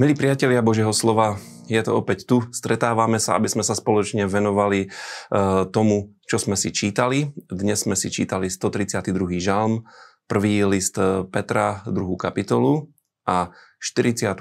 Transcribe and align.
Milí 0.00 0.16
priatelia 0.16 0.64
Božieho 0.64 0.96
slova, 0.96 1.36
je 1.68 1.76
to 1.84 1.92
opäť 1.92 2.24
tu. 2.24 2.40
Stretávame 2.56 3.20
sa, 3.20 3.36
aby 3.36 3.52
sme 3.52 3.60
sa 3.60 3.76
spoločne 3.76 4.24
venovali 4.24 4.88
uh, 4.88 5.68
tomu, 5.68 6.16
čo 6.24 6.40
sme 6.40 6.56
si 6.56 6.72
čítali. 6.72 7.36
Dnes 7.52 7.84
sme 7.84 7.92
si 7.92 8.08
čítali 8.08 8.48
132. 8.48 9.12
žalm, 9.44 9.84
prvý 10.24 10.64
list 10.64 10.96
Petra, 11.28 11.84
druhú 11.84 12.16
kapitolu 12.16 12.88
a 13.28 13.52
43. 13.76 14.40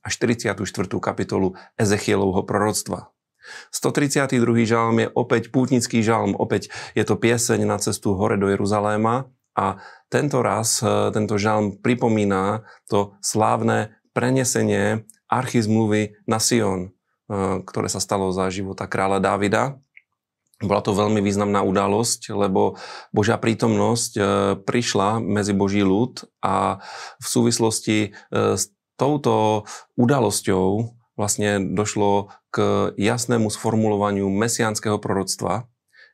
a 0.00 0.08
44. 0.08 0.56
kapitolu 1.04 1.52
Ezechielovho 1.76 2.48
proroctva. 2.48 3.12
132. 3.68 4.40
žalm 4.64 5.04
je 5.04 5.12
opäť 5.12 5.52
pútnický 5.52 6.00
žalm, 6.00 6.32
opäť 6.32 6.72
je 6.96 7.04
to 7.04 7.20
pieseň 7.20 7.60
na 7.68 7.76
cestu 7.76 8.16
hore 8.16 8.40
do 8.40 8.48
Jeruzaléma 8.48 9.28
a 9.58 9.82
tento 10.06 10.38
raz, 10.40 10.80
e, 10.80 11.10
tento 11.10 11.34
žalm 11.34 11.82
pripomína 11.82 12.62
to 12.86 13.18
slávne 13.18 13.97
prenesenie 14.12 15.04
archizmluvy 15.28 16.16
na 16.24 16.40
Sion, 16.40 16.90
eh, 16.90 17.60
ktoré 17.62 17.86
sa 17.92 18.00
stalo 18.00 18.32
za 18.32 18.48
života 18.48 18.88
kráľa 18.88 19.20
Dávida. 19.20 19.76
Bola 20.58 20.82
to 20.82 20.90
veľmi 20.90 21.22
významná 21.22 21.62
udalosť, 21.62 22.34
lebo 22.34 22.74
Božia 23.14 23.38
prítomnosť 23.38 24.12
eh, 24.18 24.24
prišla 24.58 25.22
medzi 25.22 25.54
Boží 25.54 25.84
ľud 25.84 26.26
a 26.42 26.82
v 27.22 27.26
súvislosti 27.26 27.98
eh, 28.10 28.56
s 28.56 28.72
touto 28.98 29.68
udalosťou 29.94 30.96
vlastne 31.14 31.62
došlo 31.74 32.34
k 32.50 32.90
jasnému 32.98 33.50
sformulovaniu 33.50 34.26
mesiánskeho 34.26 34.98
proroctva, 34.98 35.66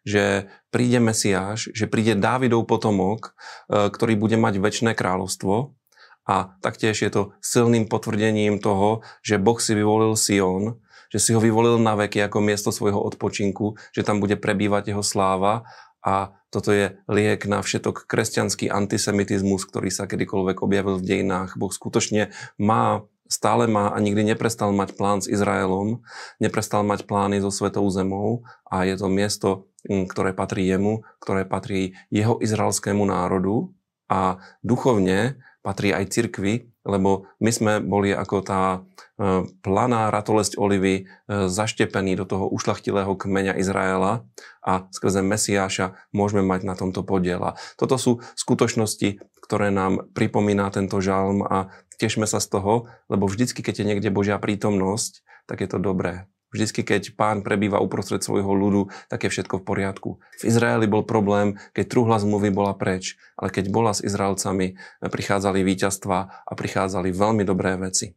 že 0.04 0.48
príde 0.68 1.00
Mesiáš, 1.00 1.72
že 1.72 1.88
príde 1.88 2.16
Dávidov 2.16 2.64
potomok, 2.64 3.36
ktorý 3.68 4.16
bude 4.16 4.36
mať 4.40 4.60
väčšie 4.60 4.92
kráľovstvo 4.96 5.76
a 6.24 6.56
taktiež 6.64 6.96
je 7.04 7.10
to 7.12 7.22
silným 7.44 7.84
potvrdením 7.84 8.56
toho, 8.56 9.04
že 9.20 9.36
Boh 9.36 9.60
si 9.60 9.76
vyvolil 9.76 10.16
Sion, 10.16 10.80
že 11.12 11.20
si 11.20 11.30
ho 11.36 11.40
vyvolil 11.40 11.76
na 11.78 11.94
veky 11.94 12.26
ako 12.26 12.40
miesto 12.40 12.72
svojho 12.72 12.98
odpočinku, 12.98 13.76
že 13.92 14.02
tam 14.02 14.18
bude 14.18 14.40
prebývať 14.40 14.90
jeho 14.90 15.04
sláva 15.04 15.68
a 16.00 16.34
toto 16.48 16.70
je 16.70 16.96
liek 17.10 17.44
na 17.44 17.60
všetok 17.60 18.06
kresťanský 18.08 18.70
antisemitizmus, 18.70 19.66
ktorý 19.68 19.90
sa 19.90 20.06
kedykoľvek 20.06 20.62
objavil 20.62 20.98
v 20.98 21.06
dejinách. 21.06 21.58
Boh 21.58 21.72
skutočne 21.72 22.30
má, 22.56 23.04
stále 23.26 23.66
má 23.66 23.90
a 23.90 23.98
nikdy 23.98 24.32
neprestal 24.34 24.70
mať 24.70 24.94
plán 24.94 25.18
s 25.20 25.30
Izraelom, 25.30 26.02
neprestal 26.38 26.86
mať 26.86 27.10
plány 27.10 27.42
so 27.42 27.50
Svetou 27.50 27.84
zemou 27.90 28.46
a 28.64 28.86
je 28.86 28.94
to 28.96 29.08
miesto, 29.10 29.48
ktoré 29.84 30.32
patrí 30.32 30.64
jemu, 30.64 31.04
ktoré 31.20 31.44
patrí 31.44 31.98
jeho 32.08 32.40
izraelskému 32.40 33.02
národu 33.04 33.74
a 34.10 34.42
duchovne 34.60 35.40
patrí 35.64 35.96
aj 35.96 36.12
cirkvi, 36.12 36.68
lebo 36.84 37.24
my 37.40 37.50
sme 37.50 37.72
boli 37.80 38.12
ako 38.12 38.36
tá 38.44 38.62
e, 38.76 38.78
planá 39.64 40.12
ratolesť 40.12 40.60
olivy 40.60 41.08
e, 41.08 41.48
zaštepení 41.48 42.12
do 42.20 42.28
toho 42.28 42.44
ušlachtilého 42.52 43.16
kmeňa 43.16 43.56
Izraela 43.56 44.28
a 44.60 44.84
skrze 44.92 45.24
Mesiáša 45.24 45.96
môžeme 46.12 46.44
mať 46.44 46.68
na 46.68 46.76
tomto 46.76 47.00
podiel. 47.00 47.56
Toto 47.80 47.96
sú 47.96 48.20
skutočnosti, 48.36 49.24
ktoré 49.40 49.72
nám 49.72 50.12
pripomína 50.12 50.68
tento 50.68 51.00
žalm 51.00 51.40
a 51.40 51.72
tešme 51.96 52.28
sa 52.28 52.44
z 52.44 52.52
toho, 52.52 52.92
lebo 53.08 53.24
vždycky, 53.24 53.64
keď 53.64 53.80
je 53.80 53.88
niekde 53.88 54.12
Božia 54.12 54.36
prítomnosť, 54.36 55.24
tak 55.48 55.64
je 55.64 55.68
to 55.72 55.80
dobré. 55.80 56.28
Vždycky, 56.54 56.86
keď 56.86 57.18
pán 57.18 57.42
prebýva 57.42 57.82
uprostred 57.82 58.22
svojho 58.22 58.54
ľudu, 58.54 58.86
tak 59.10 59.26
je 59.26 59.34
všetko 59.34 59.58
v 59.58 59.66
poriadku. 59.66 60.10
V 60.38 60.44
Izraeli 60.46 60.86
bol 60.86 61.02
problém, 61.02 61.58
keď 61.74 61.90
truhla 61.90 62.22
zmluvy 62.22 62.54
bola 62.54 62.78
preč, 62.78 63.18
ale 63.34 63.50
keď 63.50 63.74
bola 63.74 63.90
s 63.90 64.06
Izraelcami, 64.06 64.78
prichádzali 65.02 65.66
víťazstva 65.66 66.46
a 66.46 66.52
prichádzali 66.54 67.10
veľmi 67.10 67.42
dobré 67.42 67.74
veci. 67.74 68.14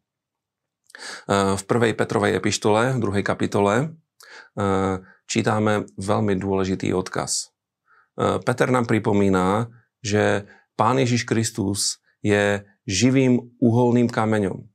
V 1.33 1.63
prvej 1.65 1.97
Petrovej 1.97 2.37
epištole, 2.37 2.93
v 2.93 3.01
druhej 3.01 3.25
kapitole, 3.25 3.97
čítame 5.25 5.89
veľmi 5.97 6.37
dôležitý 6.37 6.93
odkaz. 6.93 7.49
Peter 8.17 8.69
nám 8.69 8.85
pripomína, 8.85 9.73
že 10.05 10.45
Pán 10.77 11.01
Ježiš 11.01 11.25
Kristus 11.25 11.97
je 12.21 12.61
živým 12.85 13.49
uholným 13.57 14.13
kameňom. 14.13 14.69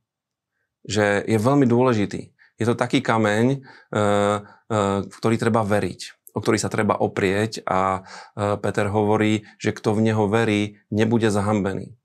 Že 0.83 1.23
je 1.31 1.37
veľmi 1.39 1.63
dôležitý. 1.63 2.32
Je 2.61 2.65
to 2.69 2.77
taký 2.77 3.01
kameň, 3.01 3.45
eh, 3.49 3.57
eh, 3.93 4.99
v 5.05 5.15
ktorý 5.15 5.35
treba 5.41 5.65
veriť, 5.65 6.31
o 6.37 6.39
ktorý 6.41 6.57
sa 6.61 6.69
treba 6.69 6.93
oprieť 6.97 7.65
a 7.65 8.05
eh, 8.05 8.55
Peter 8.61 8.89
hovorí, 8.89 9.45
že 9.57 9.73
kto 9.73 9.97
v 9.97 10.13
neho 10.13 10.29
verí, 10.29 10.77
nebude 10.93 11.33
zahambený. 11.33 11.97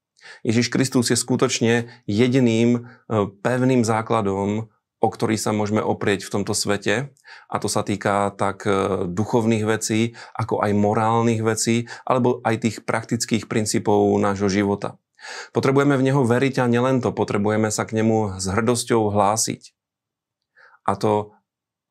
Ježiš 0.44 0.69
Kristus 0.69 1.09
je 1.09 1.16
skutočne 1.16 1.88
jediným 2.04 2.84
pevným 3.41 3.81
základom, 3.81 4.69
o 5.00 5.09
ktorý 5.09 5.41
sa 5.41 5.56
môžeme 5.56 5.81
oprieť 5.81 6.28
v 6.28 6.32
tomto 6.36 6.53
svete. 6.53 7.16
A 7.48 7.56
to 7.56 7.65
sa 7.72 7.80
týka 7.80 8.36
tak 8.36 8.69
duchovných 9.09 9.65
vecí, 9.65 10.12
ako 10.36 10.60
aj 10.60 10.76
morálnych 10.76 11.41
vecí, 11.41 11.88
alebo 12.04 12.44
aj 12.44 12.60
tých 12.60 12.76
praktických 12.84 13.48
princípov 13.48 14.20
nášho 14.20 14.53
života. 14.53 15.00
Potrebujeme 15.56 15.97
v 15.97 16.12
Neho 16.12 16.22
veriť 16.28 16.60
a 16.60 16.69
nielen 16.69 17.00
to, 17.00 17.10
potrebujeme 17.16 17.72
sa 17.72 17.88
k 17.88 17.97
Nemu 17.97 18.36
s 18.36 18.47
hrdosťou 18.53 19.09
hlásiť. 19.09 19.78
A 20.88 20.97
to 20.97 21.37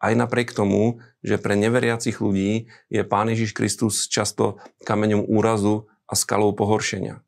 aj 0.01 0.13
napriek 0.17 0.57
tomu, 0.57 1.05
že 1.21 1.37
pre 1.37 1.53
neveriacich 1.53 2.17
ľudí 2.17 2.69
je 2.89 3.01
Pán 3.05 3.29
Ježiš 3.29 3.53
Kristus 3.53 4.09
často 4.09 4.57
kameňom 4.85 5.25
úrazu 5.29 5.89
a 6.09 6.17
skalou 6.17 6.53
pohoršenia. 6.57 7.21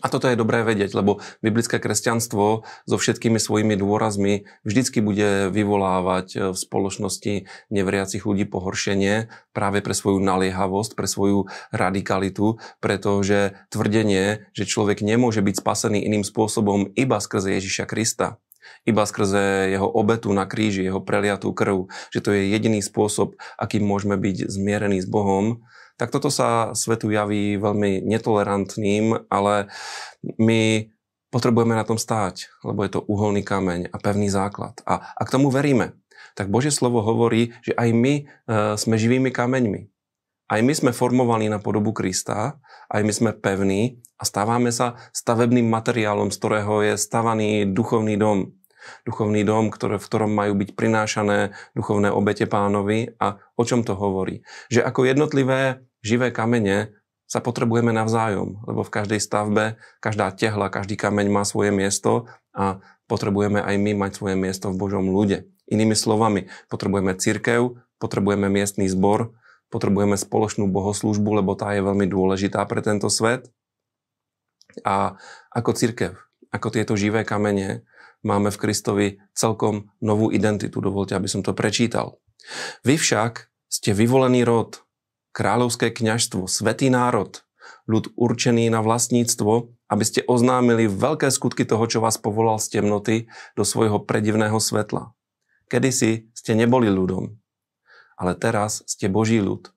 A 0.00 0.08
toto 0.08 0.24
je 0.24 0.40
dobré 0.40 0.64
vedieť, 0.64 0.96
lebo 0.96 1.20
biblické 1.44 1.76
kresťanstvo 1.76 2.64
so 2.64 2.96
všetkými 2.96 3.36
svojimi 3.36 3.76
dôrazmi 3.76 4.48
vždycky 4.64 5.04
bude 5.04 5.52
vyvolávať 5.52 6.48
v 6.52 6.56
spoločnosti 6.56 7.44
neveriacich 7.68 8.24
ľudí 8.24 8.48
pohoršenie 8.48 9.28
práve 9.52 9.84
pre 9.84 9.92
svoju 9.92 10.16
naliehavosť, 10.24 10.96
pre 10.96 11.04
svoju 11.04 11.52
radikalitu, 11.76 12.56
pretože 12.80 13.52
tvrdenie, 13.68 14.48
že 14.56 14.64
človek 14.64 15.04
nemôže 15.04 15.44
byť 15.44 15.60
spasený 15.60 16.00
iným 16.00 16.24
spôsobom 16.24 16.88
iba 16.96 17.20
skrze 17.20 17.52
Ježiša 17.60 17.84
Krista, 17.84 18.40
iba 18.84 19.02
skrze 19.06 19.72
jeho 19.72 19.88
obetu 19.88 20.32
na 20.32 20.48
kríži, 20.48 20.86
jeho 20.86 21.02
preliatú 21.02 21.50
krv, 21.54 21.90
že 22.10 22.20
to 22.20 22.34
je 22.34 22.50
jediný 22.50 22.80
spôsob, 22.82 23.38
akým 23.58 23.84
môžeme 23.84 24.18
byť 24.18 24.48
zmierení 24.50 25.00
s 25.02 25.08
Bohom, 25.08 25.62
tak 26.00 26.10
toto 26.10 26.32
sa 26.32 26.74
svetu 26.74 27.12
javí 27.12 27.60
veľmi 27.60 28.02
netolerantným, 28.02 29.28
ale 29.30 29.70
my 30.40 30.90
potrebujeme 31.32 31.78
na 31.78 31.86
tom 31.86 31.96
stáť, 31.96 32.50
lebo 32.66 32.84
je 32.84 32.90
to 32.92 33.04
uholný 33.06 33.40
kameň 33.40 33.88
a 33.88 33.96
pevný 34.02 34.28
základ. 34.28 34.82
A, 34.84 35.14
a 35.16 35.22
k 35.24 35.32
tomu 35.32 35.48
veríme. 35.48 35.96
Tak 36.32 36.48
Božie 36.48 36.72
slovo 36.72 37.04
hovorí, 37.04 37.56
že 37.60 37.76
aj 37.76 37.88
my 37.92 38.14
e, 38.18 38.22
sme 38.76 38.96
živými 38.96 39.32
kameňmi. 39.32 39.88
Aj 40.52 40.60
my 40.60 40.76
sme 40.76 40.92
formovaní 40.92 41.48
na 41.48 41.64
podobu 41.64 41.96
Krista, 41.96 42.60
aj 42.92 43.00
my 43.08 43.12
sme 43.16 43.30
pevní 43.32 44.04
a 44.20 44.28
stávame 44.28 44.68
sa 44.68 45.00
stavebným 45.16 45.64
materiálom, 45.64 46.28
z 46.28 46.36
ktorého 46.36 46.74
je 46.84 47.00
stavaný 47.00 47.72
duchovný 47.72 48.20
dom. 48.20 48.52
Duchovný 49.08 49.48
dom, 49.48 49.72
ktoré, 49.72 49.96
v 49.96 50.04
ktorom 50.04 50.28
majú 50.28 50.52
byť 50.60 50.76
prinášané 50.76 51.56
duchovné 51.72 52.12
obete 52.12 52.44
pánovi. 52.44 53.16
A 53.16 53.40
o 53.56 53.64
čom 53.64 53.80
to 53.80 53.96
hovorí? 53.96 54.44
Že 54.68 54.84
ako 54.84 55.00
jednotlivé 55.08 55.88
živé 56.04 56.28
kamene 56.28 56.92
sa 57.24 57.40
potrebujeme 57.40 57.88
navzájom, 57.96 58.60
lebo 58.68 58.84
v 58.84 58.92
každej 58.92 59.24
stavbe, 59.24 59.80
každá 60.04 60.36
tehla, 60.36 60.68
každý 60.68 61.00
kameň 61.00 61.32
má 61.32 61.48
svoje 61.48 61.72
miesto 61.72 62.28
a 62.52 62.84
potrebujeme 63.08 63.56
aj 63.64 63.80
my 63.80 63.96
mať 63.96 64.20
svoje 64.20 64.36
miesto 64.36 64.68
v 64.68 64.76
Božom 64.76 65.08
ľude. 65.08 65.48
Inými 65.72 65.96
slovami, 65.96 66.52
potrebujeme 66.68 67.16
cirkev, 67.16 67.80
potrebujeme 67.96 68.52
miestný 68.52 68.84
zbor, 68.92 69.32
potrebujeme 69.72 70.20
spoločnú 70.20 70.68
bohoslužbu, 70.68 71.40
lebo 71.40 71.56
tá 71.56 71.72
je 71.72 71.80
veľmi 71.80 72.04
dôležitá 72.04 72.60
pre 72.68 72.84
tento 72.84 73.08
svet. 73.08 73.48
A 74.84 75.16
ako 75.48 75.72
církev, 75.72 76.20
ako 76.52 76.68
tieto 76.68 76.92
živé 76.94 77.24
kamene, 77.24 77.88
máme 78.20 78.52
v 78.52 78.60
Kristovi 78.60 79.08
celkom 79.32 79.88
novú 79.98 80.28
identitu. 80.28 80.84
Dovolte, 80.84 81.16
aby 81.16 81.26
som 81.26 81.40
to 81.40 81.56
prečítal. 81.56 82.20
Vy 82.84 83.00
však 83.00 83.48
ste 83.72 83.96
vyvolený 83.96 84.44
rod, 84.44 84.84
kráľovské 85.32 85.90
kňažstvo, 85.90 86.44
svetý 86.44 86.92
národ, 86.92 87.40
ľud 87.88 88.12
určený 88.14 88.68
na 88.68 88.84
vlastníctvo, 88.84 89.72
aby 89.90 90.04
ste 90.04 90.24
oznámili 90.28 90.88
veľké 90.88 91.28
skutky 91.32 91.64
toho, 91.64 91.84
čo 91.88 91.98
vás 92.04 92.20
povolal 92.20 92.60
z 92.60 92.78
temnoty 92.80 93.16
do 93.56 93.64
svojho 93.64 94.00
predivného 94.04 94.56
svetla. 94.56 95.12
Kedysi 95.68 96.28
ste 96.36 96.52
neboli 96.52 96.92
ľudom, 96.92 97.41
ale 98.22 98.38
teraz 98.38 98.86
ste 98.86 99.10
Boží 99.10 99.42
ľud. 99.42 99.74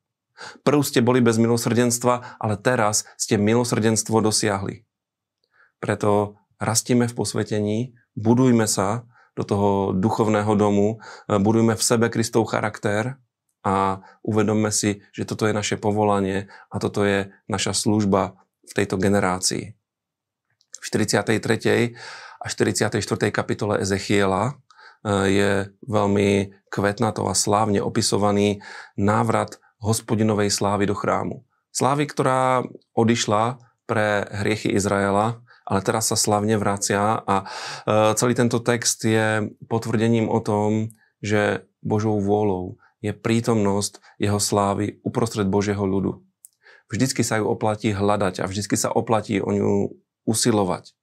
Prv 0.62 0.86
ste 0.86 1.02
boli 1.02 1.26
bez 1.26 1.42
milosrdenstva, 1.42 2.38
ale 2.38 2.62
teraz 2.62 3.10
ste 3.18 3.42
milosrdenstvo 3.42 4.22
dosiahli. 4.22 4.86
Preto 5.82 6.38
rastíme 6.62 7.10
v 7.10 7.18
posvetení, 7.18 7.78
budujme 8.14 8.70
sa 8.70 9.10
do 9.34 9.42
toho 9.42 9.70
duchovného 9.98 10.54
domu, 10.54 11.02
budujme 11.26 11.74
v 11.74 11.84
sebe 11.84 12.14
Kristov 12.14 12.46
charakter 12.54 13.18
a 13.66 14.06
uvedomme 14.22 14.70
si, 14.70 15.02
že 15.10 15.26
toto 15.26 15.50
je 15.50 15.58
naše 15.58 15.82
povolanie 15.82 16.48
a 16.70 16.76
toto 16.78 17.02
je 17.02 17.34
naša 17.50 17.74
služba 17.74 18.38
v 18.62 18.72
tejto 18.78 19.02
generácii. 19.02 19.74
V 20.78 20.86
43. 20.86 21.98
a 22.46 22.46
a 22.46 22.50
44. 22.50 23.02
kapitole 23.34 23.82
Ezechiela 23.82 24.54
e, 24.54 24.54
je 25.06 25.70
veľmi 25.86 26.30
kvetnato 26.74 27.30
a 27.30 27.38
slávne 27.38 27.80
opisovaný 27.80 28.66
návrat 28.98 29.62
hospodinovej 29.78 30.50
slávy 30.50 30.90
do 30.90 30.98
chrámu. 30.98 31.46
Slávy, 31.70 32.10
ktorá 32.10 32.66
odišla 32.98 33.62
pre 33.86 34.26
hriechy 34.34 34.74
Izraela, 34.74 35.46
ale 35.66 35.80
teraz 35.82 36.10
sa 36.10 36.18
slavne 36.18 36.58
vracia 36.58 37.22
a 37.26 37.36
e, 37.42 37.46
celý 38.18 38.34
tento 38.38 38.62
text 38.62 39.02
je 39.06 39.50
potvrdením 39.66 40.30
o 40.30 40.38
tom, 40.42 40.94
že 41.22 41.66
Božou 41.82 42.22
vôľou 42.22 42.78
je 43.02 43.14
prítomnosť 43.14 44.02
jeho 44.22 44.42
slávy 44.42 45.02
uprostred 45.06 45.46
Božieho 45.46 45.86
ľudu. 45.86 46.22
Vždycky 46.90 47.26
sa 47.26 47.42
ju 47.42 47.50
oplatí 47.50 47.94
hľadať 47.94 48.42
a 48.42 48.50
vždycky 48.50 48.78
sa 48.78 48.94
oplatí 48.94 49.42
o 49.42 49.50
ňu 49.50 49.74
usilovať. 50.26 50.94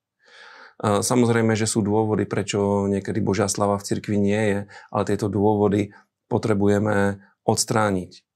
Samozrejme, 0.83 1.55
že 1.55 1.71
sú 1.71 1.79
dôvody, 1.79 2.27
prečo 2.27 2.91
niekedy 2.91 3.23
Božia 3.23 3.47
slava 3.47 3.79
v 3.79 3.87
cirkvi 3.87 4.19
nie 4.19 4.43
je, 4.51 4.59
ale 4.91 5.03
tieto 5.07 5.31
dôvody 5.31 5.95
potrebujeme 6.27 7.23
odstrániť. 7.47 8.27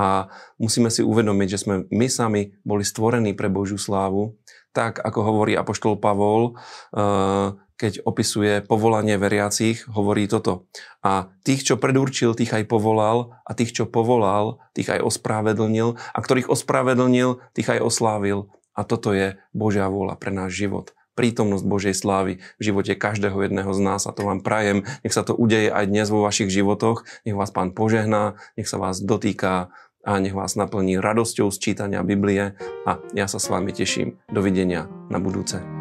A 0.00 0.32
musíme 0.56 0.88
si 0.88 1.04
uvedomiť, 1.04 1.48
že 1.52 1.60
sme 1.60 1.74
my 1.92 2.08
sami 2.08 2.56
boli 2.64 2.88
stvorení 2.88 3.36
pre 3.36 3.52
Božiu 3.52 3.76
slávu, 3.76 4.40
tak 4.72 4.96
ako 4.96 5.20
hovorí 5.28 5.52
Apoštol 5.58 6.00
Pavol, 6.00 6.56
eh, 6.96 7.52
keď 7.76 7.92
opisuje 8.08 8.60
povolanie 8.64 9.20
veriacich, 9.20 9.84
hovorí 9.88 10.24
toto. 10.24 10.68
A 11.04 11.32
tých, 11.44 11.64
čo 11.68 11.74
predurčil, 11.80 12.36
tých 12.36 12.52
aj 12.52 12.64
povolal, 12.68 13.40
a 13.44 13.50
tých, 13.56 13.76
čo 13.76 13.84
povolal, 13.88 14.60
tých 14.76 14.88
aj 14.88 15.00
ospravedlnil, 15.04 15.96
a 15.96 16.18
ktorých 16.20 16.52
ospravedlnil, 16.52 17.40
tých 17.56 17.68
aj 17.76 17.80
oslávil. 17.80 18.52
A 18.76 18.84
toto 18.84 19.16
je 19.16 19.40
Božia 19.56 19.88
vôľa 19.88 20.20
pre 20.20 20.32
náš 20.32 20.60
život 20.60 20.92
prítomnosť 21.20 21.68
Božej 21.68 21.92
slávy 21.92 22.40
v 22.56 22.62
živote 22.64 22.96
každého 22.96 23.36
jedného 23.44 23.68
z 23.76 23.80
nás 23.84 24.08
a 24.08 24.16
to 24.16 24.24
vám 24.24 24.40
prajem. 24.40 24.88
Nech 25.04 25.12
sa 25.12 25.20
to 25.20 25.36
udeje 25.36 25.68
aj 25.68 25.84
dnes 25.84 26.08
vo 26.08 26.24
vašich 26.24 26.48
životoch. 26.48 27.04
Nech 27.28 27.36
vás 27.36 27.52
Pán 27.52 27.76
požehná, 27.76 28.40
nech 28.56 28.64
sa 28.64 28.80
vás 28.80 29.04
dotýka 29.04 29.68
a 30.00 30.16
nech 30.16 30.32
vás 30.32 30.56
naplní 30.56 30.96
radosťou 30.96 31.52
z 31.52 31.60
čítania 31.60 32.00
Biblie 32.00 32.56
a 32.88 32.92
ja 33.12 33.28
sa 33.28 33.36
s 33.36 33.52
vami 33.52 33.76
teším. 33.76 34.16
Dovidenia 34.32 34.88
na 35.12 35.20
budúce. 35.20 35.79